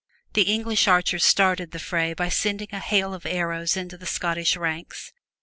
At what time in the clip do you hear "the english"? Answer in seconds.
0.33-0.87